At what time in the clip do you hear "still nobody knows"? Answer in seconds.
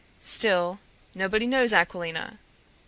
0.23-1.73